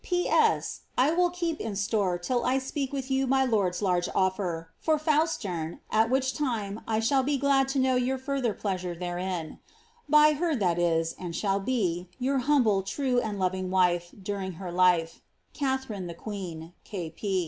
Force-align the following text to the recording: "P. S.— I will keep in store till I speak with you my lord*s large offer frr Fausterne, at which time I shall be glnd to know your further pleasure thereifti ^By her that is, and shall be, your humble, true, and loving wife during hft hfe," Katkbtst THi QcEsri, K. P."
"P. 0.03 0.27
S.— 0.27 0.81
I 0.97 1.11
will 1.11 1.29
keep 1.29 1.59
in 1.61 1.75
store 1.75 2.17
till 2.17 2.43
I 2.43 2.57
speak 2.57 2.91
with 2.91 3.11
you 3.11 3.27
my 3.27 3.45
lord*s 3.45 3.83
large 3.83 4.09
offer 4.15 4.71
frr 4.83 4.99
Fausterne, 4.99 5.77
at 5.91 6.09
which 6.09 6.33
time 6.33 6.81
I 6.87 6.99
shall 6.99 7.21
be 7.21 7.37
glnd 7.37 7.67
to 7.67 7.77
know 7.79 7.95
your 7.97 8.17
further 8.17 8.55
pleasure 8.55 8.95
thereifti 8.95 9.59
^By 10.11 10.37
her 10.37 10.55
that 10.55 10.79
is, 10.79 11.13
and 11.19 11.35
shall 11.35 11.59
be, 11.59 12.09
your 12.17 12.39
humble, 12.39 12.81
true, 12.81 13.19
and 13.21 13.37
loving 13.37 13.69
wife 13.69 14.09
during 14.19 14.53
hft 14.53 14.73
hfe," 14.75 15.19
Katkbtst 15.53 16.07
THi 16.07 16.15
QcEsri, 16.15 16.73
K. 16.83 17.09
P." 17.11 17.39